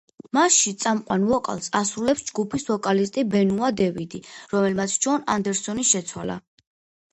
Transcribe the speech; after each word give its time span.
მასში 0.35 0.71
წამყვან 0.83 1.27
ვოკალს 1.31 1.69
ასრულებს 1.79 2.25
ჯგუფის 2.31 2.65
ვოკალისტი 2.71 3.25
ბენუა 3.35 3.71
დევიდი, 3.83 4.23
რომელმაც 4.57 4.99
ჯონ 5.07 5.31
ანდერსონი 5.37 5.89
შეცვალა. 5.95 6.43